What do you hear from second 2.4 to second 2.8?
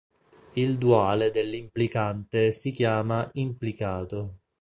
si